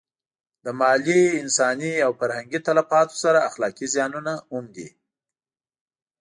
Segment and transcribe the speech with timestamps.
[0.63, 4.87] له مالي، انساني او فرهنګي تلفاتو سره اخلاقي زیانونه هم دي.